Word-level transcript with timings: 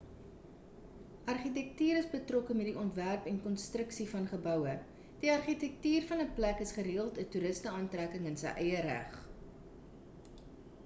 argitektuur 1.31 1.97
is 1.97 2.07
betrokke 2.13 2.55
met 2.61 2.69
die 2.69 2.79
ontwerp 2.83 3.27
en 3.31 3.35
konstruksie 3.43 4.07
van 4.13 4.23
geboue 4.31 4.73
die 5.25 5.29
argitektuur 5.33 6.07
van 6.13 6.23
'n 6.23 6.31
plek 6.39 6.63
is 6.65 6.73
gereeld 6.77 7.19
'n 7.25 7.27
toeruste 7.35 7.73
aantrekking 7.81 8.25
in 8.31 8.39
sy 8.45 8.55
eie 8.63 8.81
reg 8.87 9.19